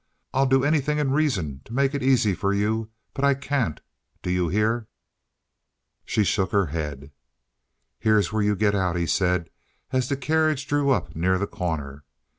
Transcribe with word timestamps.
I'll 0.33 0.47
do 0.47 0.63
anything 0.63 0.97
in 0.97 1.11
reason 1.11 1.61
to 1.65 1.75
make 1.75 1.93
it 1.93 2.01
easy 2.01 2.33
for 2.33 2.51
you, 2.55 2.89
but 3.13 3.23
I 3.23 3.35
can't, 3.35 3.79
do 4.23 4.31
you 4.31 4.49
hear?" 4.49 4.87
She 6.05 6.23
shook 6.23 6.51
her 6.53 6.65
head. 6.65 7.11
"Here's 7.99 8.33
where 8.33 8.41
you 8.41 8.55
get 8.55 8.73
out," 8.73 8.95
he 8.95 9.05
said, 9.05 9.51
as 9.91 10.09
the 10.09 10.17
carriage 10.17 10.65
drew 10.65 10.89
up 10.89 11.15
near 11.15 11.37
the 11.37 11.45
corner. 11.45 12.03